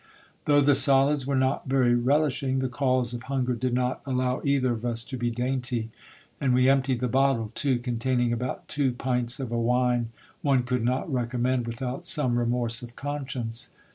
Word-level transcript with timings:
Though 0.45 0.61
the 0.61 0.73
solids 0.73 1.27
were 1.27 1.35
not 1.35 1.67
very 1.67 1.93
relishing, 1.93 2.57
the 2.57 2.67
calls 2.69 3.13
of 3.13 3.21
hunger 3.29 3.53
did 3.53 3.75
not 3.75 4.01
allow 4.03 4.41
either 4.43 4.71
of 4.71 4.83
us 4.83 5.03
to 5.03 5.15
be 5.15 5.29
dainty; 5.29 5.91
and 6.39 6.55
we 6.55 6.67
emptied 6.67 7.01
the 7.01 7.07
bottle 7.07 7.51
too, 7.53 7.77
containing 7.77 8.33
about 8.33 8.67
two 8.67 8.93
pints 8.93 9.39
of 9.39 9.51
a 9.51 9.59
wine 9.61 10.09
one 10.41 10.63
could 10.63 10.83
not 10.83 11.13
recommend 11.13 11.67
without 11.67 12.07
some 12.07 12.39
remorse 12.39 12.81
of 12.81 12.95
conscience. 12.95 13.69